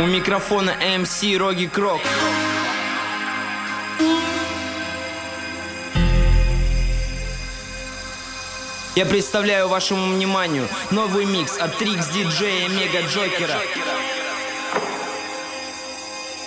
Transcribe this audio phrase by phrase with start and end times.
[0.00, 2.00] У микрофона MC Роги Крок.
[8.96, 13.58] Я представляю вашему вниманию новый микс от Трикс Диджея Мега Джокера.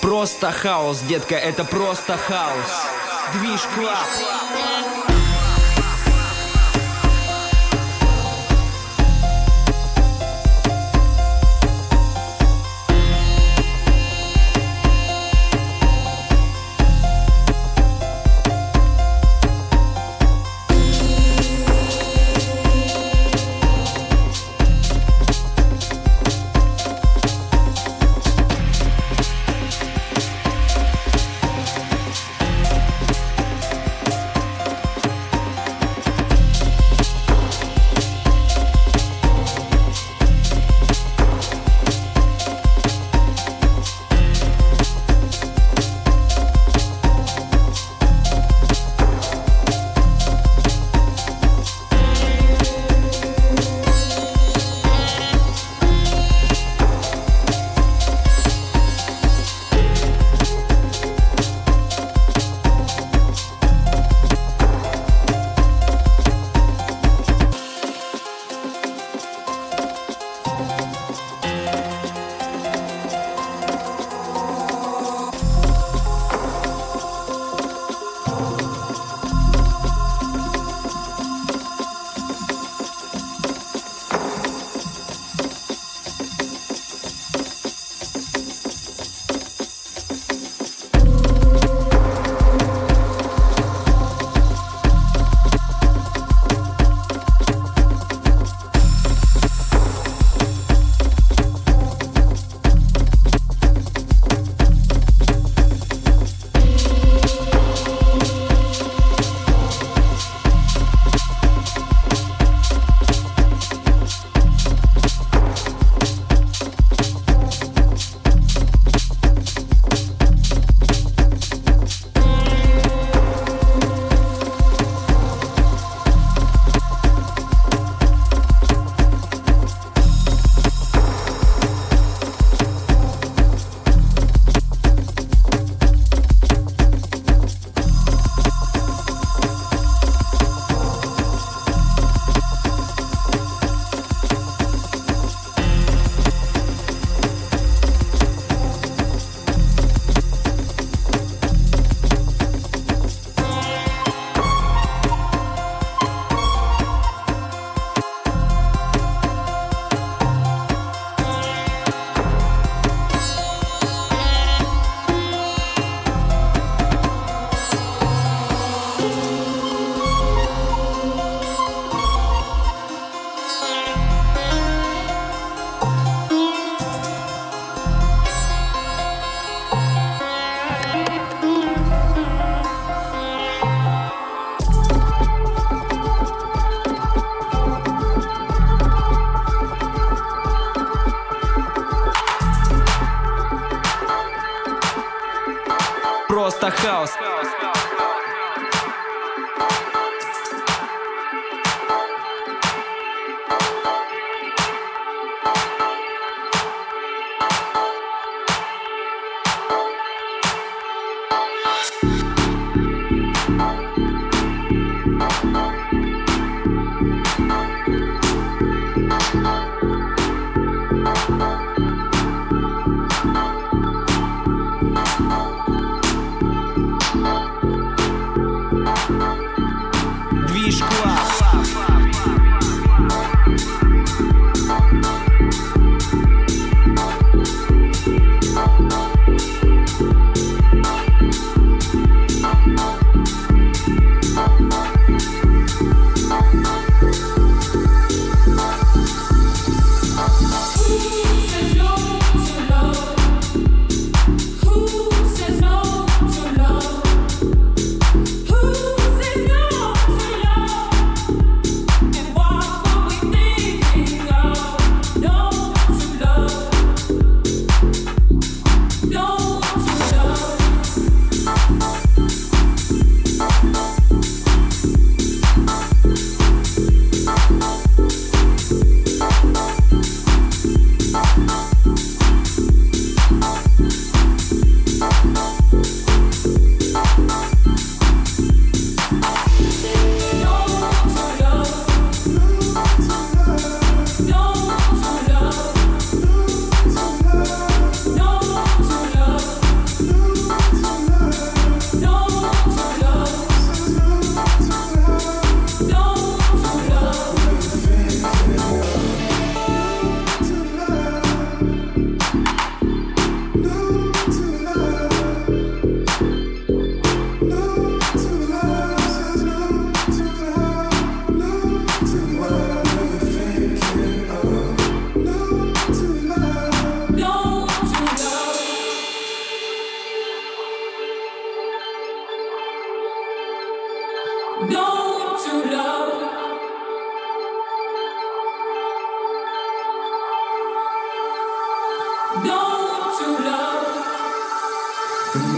[0.01, 2.87] Просто хаос, детка, это просто хаос.
[3.35, 4.07] Движ клаб.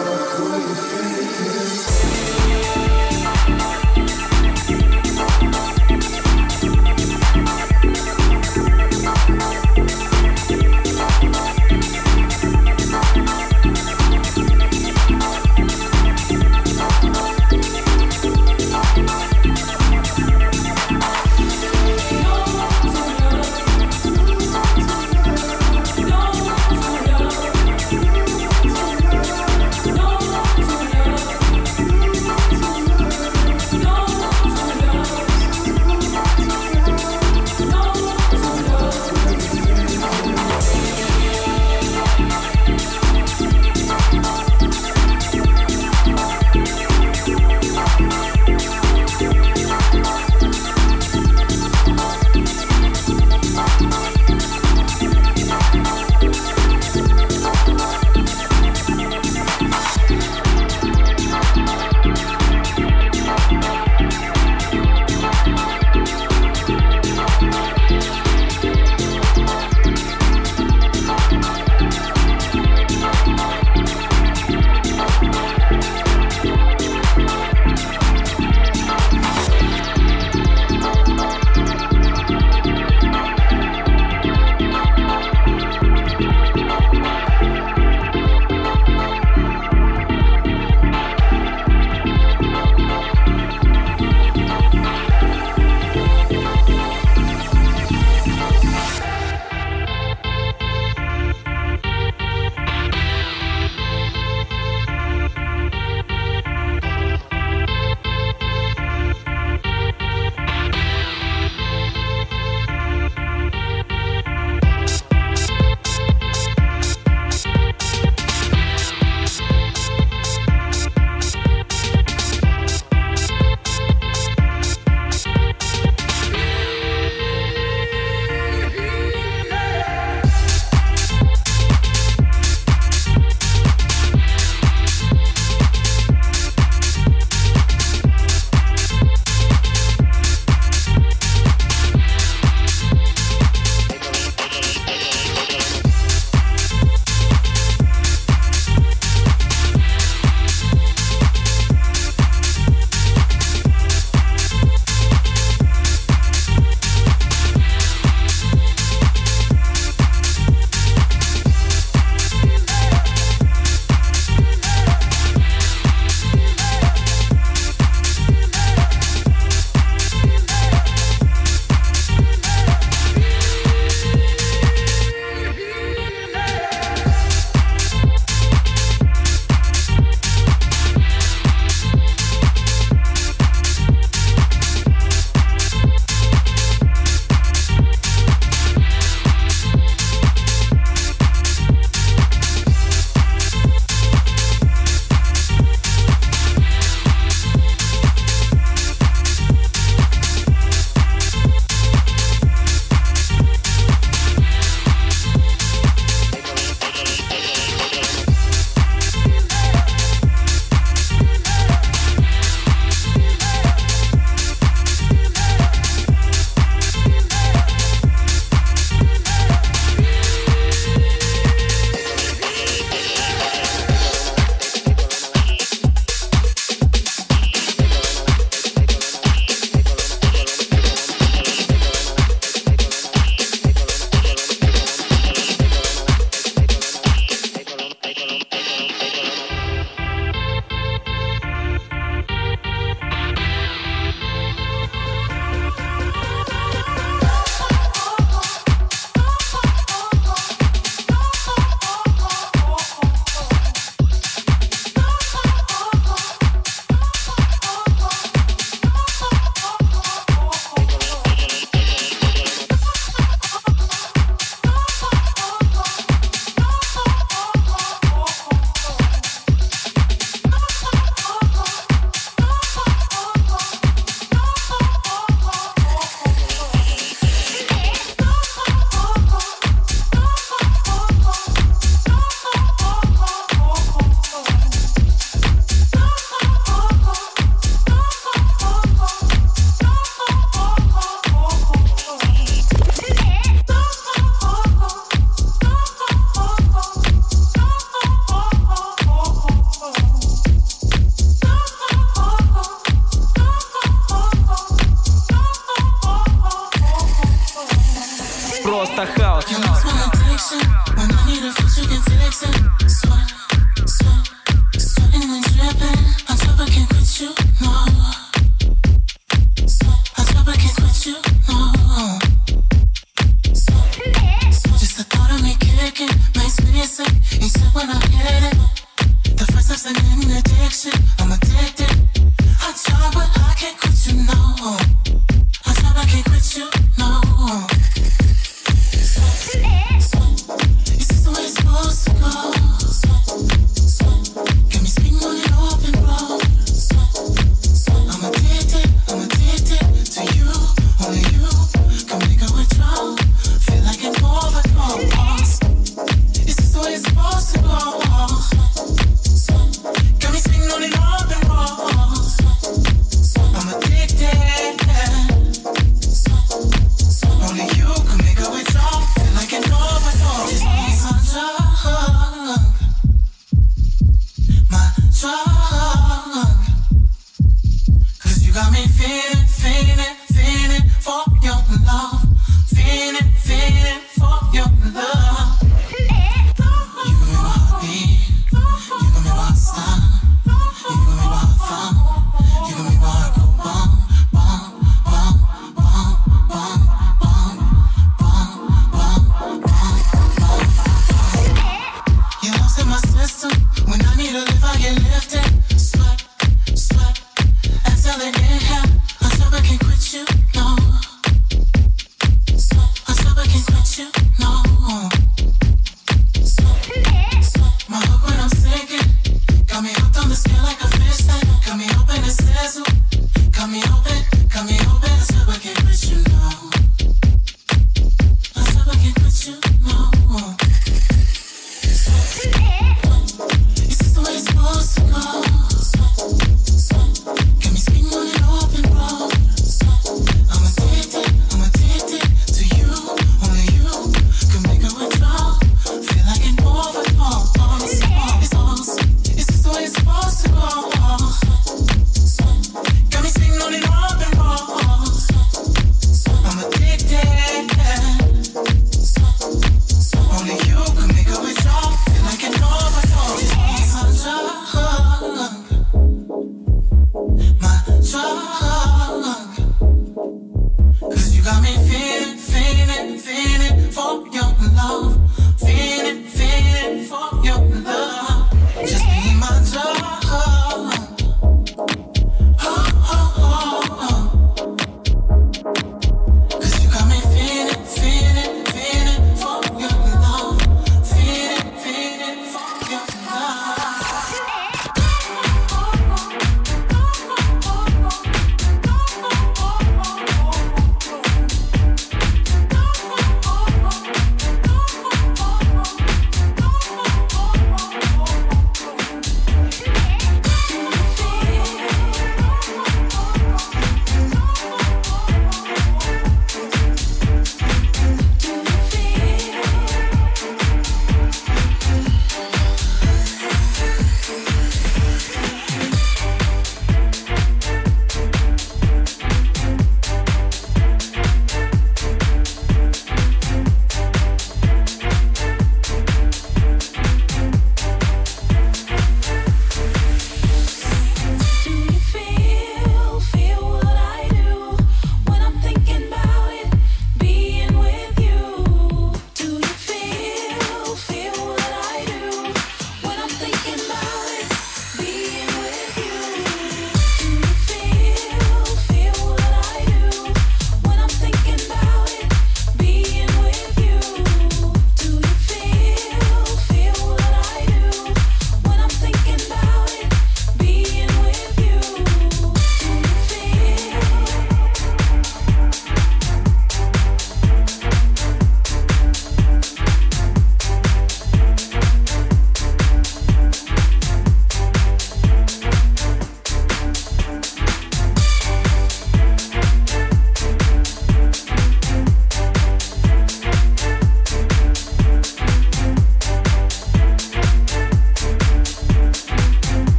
[0.00, 2.37] I pull.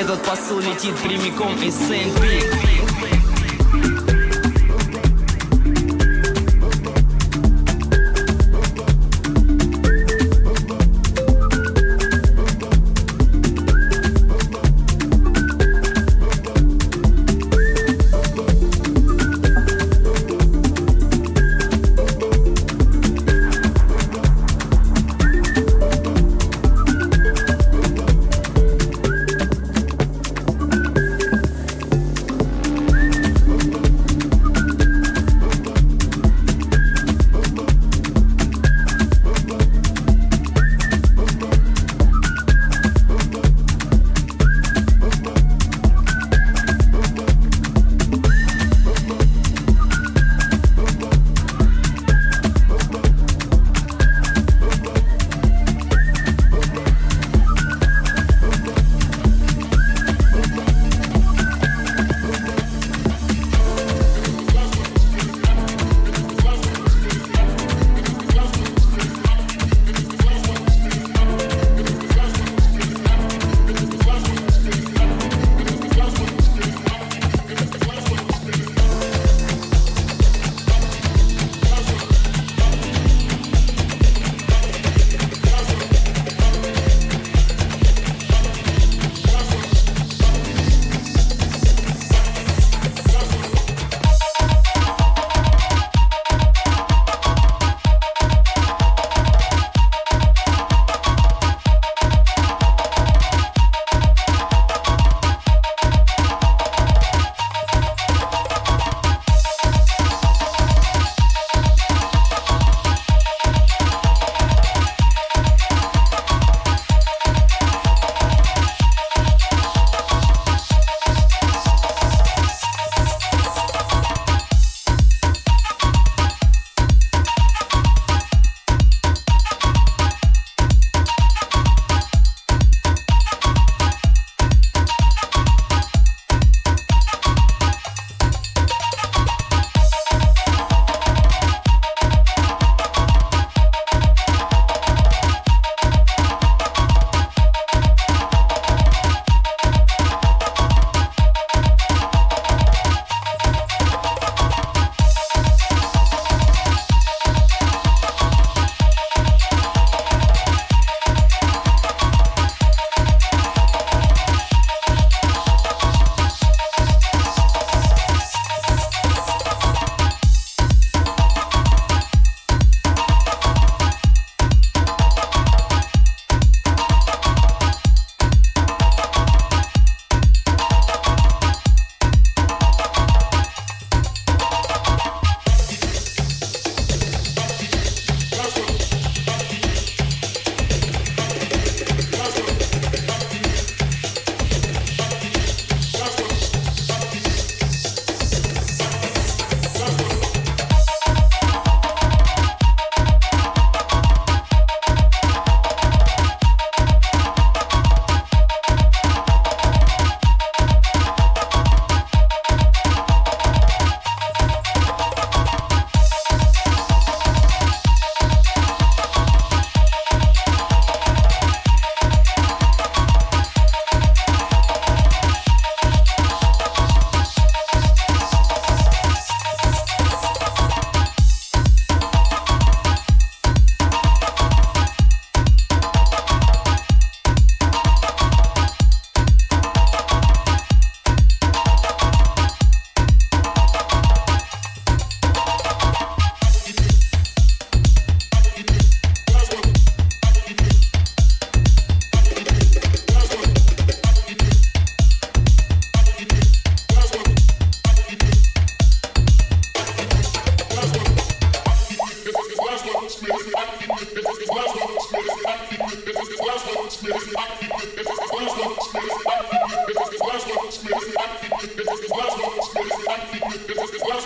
[0.00, 2.79] Этот посыл летит прямиком из Сент-Пик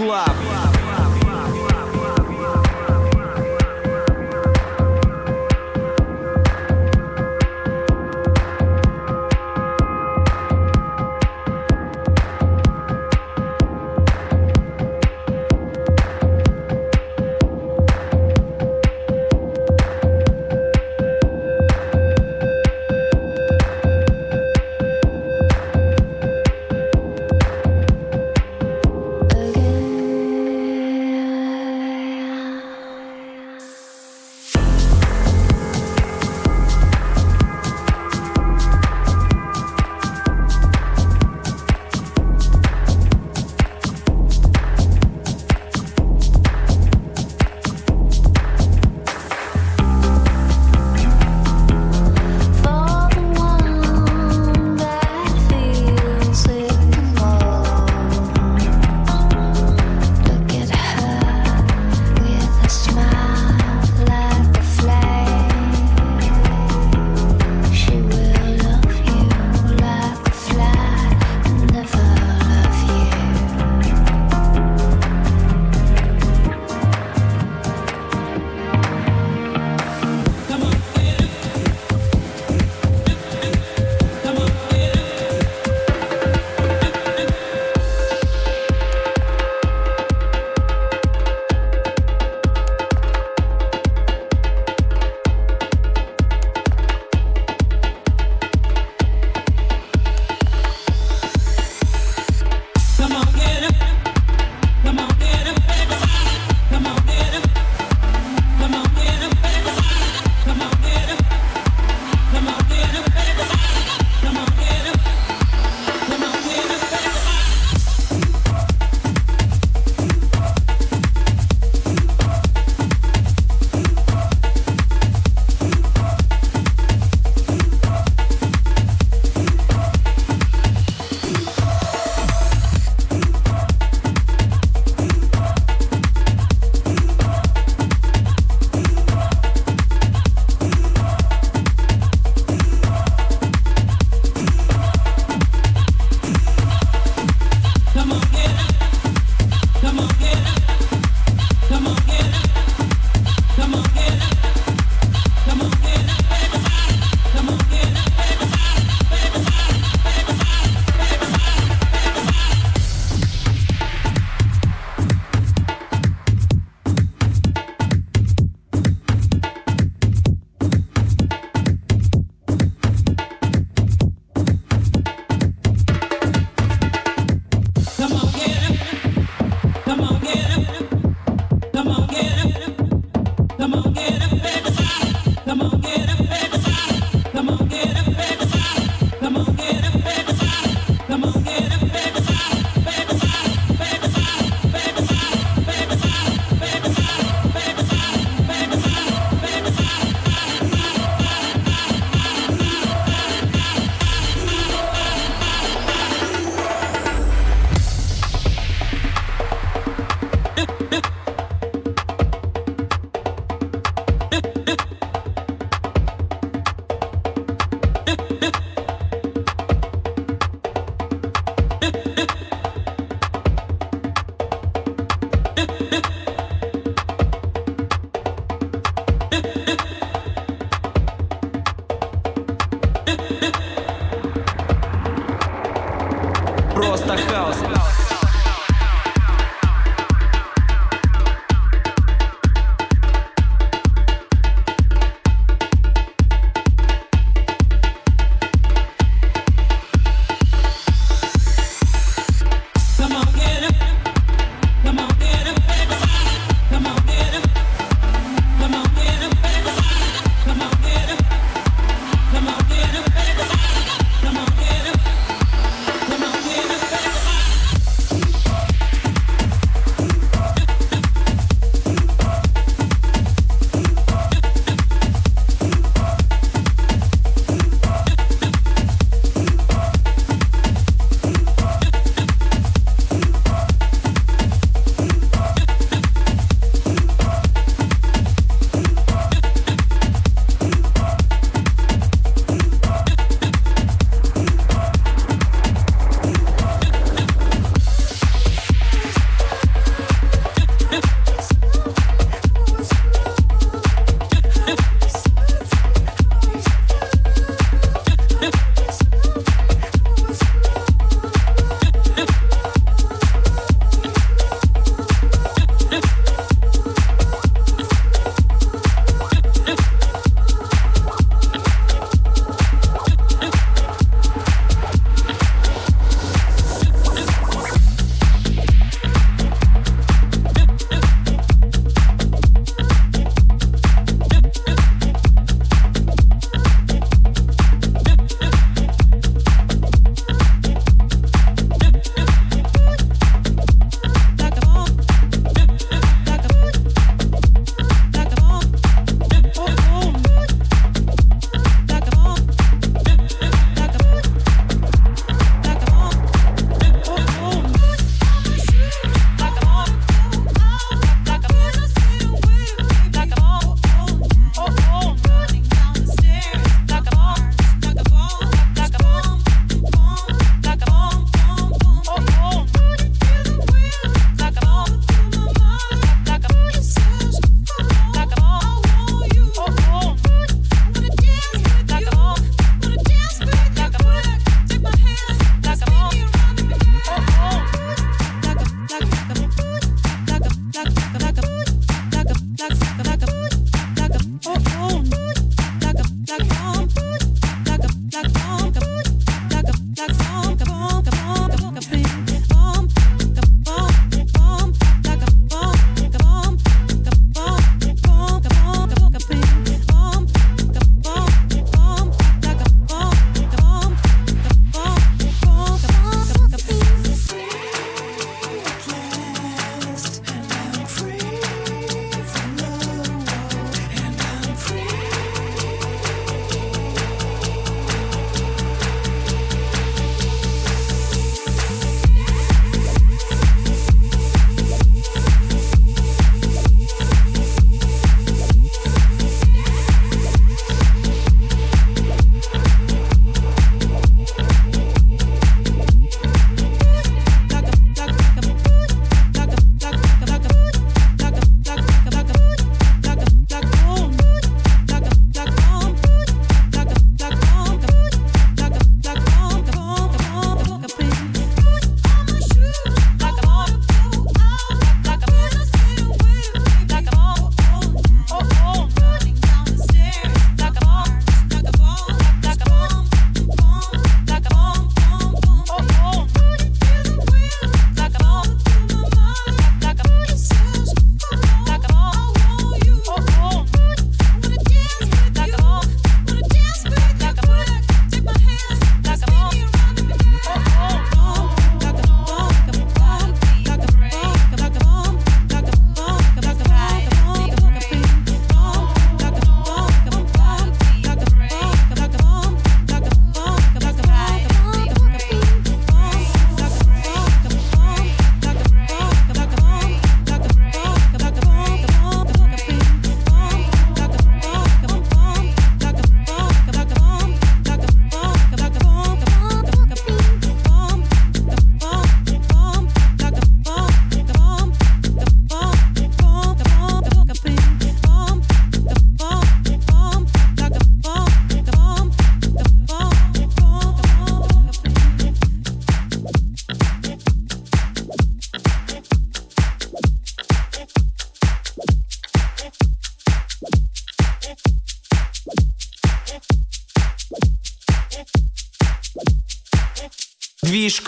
[0.00, 0.59] club.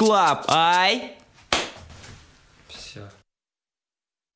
[0.03, 1.12] Движ Клаб, ай!